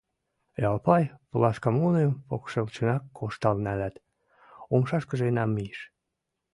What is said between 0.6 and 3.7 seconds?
Ялпай пулашкамуным покшечынак коштал